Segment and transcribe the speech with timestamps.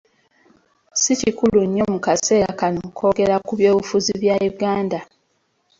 [1.01, 4.99] Si kikulu nnyo mu kaseera kano okwogera ku byobufuzi bya Uganda.